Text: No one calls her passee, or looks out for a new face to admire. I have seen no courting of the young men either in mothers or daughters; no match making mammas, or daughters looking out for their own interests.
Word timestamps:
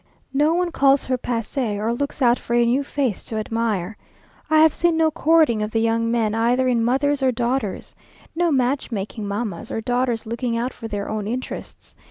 No 0.33 0.55
one 0.55 0.71
calls 0.71 1.05
her 1.05 1.15
passee, 1.19 1.77
or 1.77 1.93
looks 1.93 2.23
out 2.23 2.39
for 2.39 2.55
a 2.55 2.65
new 2.65 2.83
face 2.83 3.23
to 3.25 3.35
admire. 3.35 3.97
I 4.49 4.61
have 4.61 4.73
seen 4.73 4.97
no 4.97 5.11
courting 5.11 5.61
of 5.61 5.69
the 5.69 5.79
young 5.79 6.09
men 6.09 6.33
either 6.33 6.67
in 6.67 6.83
mothers 6.83 7.21
or 7.21 7.31
daughters; 7.31 7.93
no 8.35 8.51
match 8.51 8.89
making 8.91 9.27
mammas, 9.27 9.69
or 9.69 9.79
daughters 9.79 10.25
looking 10.25 10.57
out 10.57 10.73
for 10.73 10.87
their 10.87 11.07
own 11.07 11.27
interests. 11.27 11.93